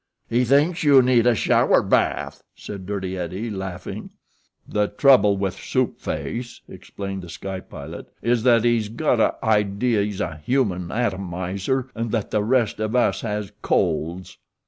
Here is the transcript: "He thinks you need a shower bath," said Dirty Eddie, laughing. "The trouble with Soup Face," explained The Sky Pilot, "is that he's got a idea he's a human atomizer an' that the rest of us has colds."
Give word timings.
"He 0.27 0.45
thinks 0.45 0.83
you 0.83 1.03
need 1.03 1.27
a 1.27 1.35
shower 1.35 1.83
bath," 1.83 2.41
said 2.55 2.87
Dirty 2.87 3.15
Eddie, 3.19 3.51
laughing. 3.51 4.09
"The 4.67 4.87
trouble 4.87 5.37
with 5.37 5.53
Soup 5.53 5.95
Face," 5.99 6.61
explained 6.67 7.21
The 7.21 7.29
Sky 7.29 7.59
Pilot, 7.59 8.11
"is 8.19 8.41
that 8.41 8.63
he's 8.63 8.89
got 8.89 9.19
a 9.19 9.35
idea 9.45 10.01
he's 10.01 10.19
a 10.19 10.37
human 10.43 10.91
atomizer 10.91 11.91
an' 11.93 12.09
that 12.09 12.31
the 12.31 12.43
rest 12.43 12.79
of 12.79 12.95
us 12.95 13.21
has 13.21 13.51
colds." 13.61 14.39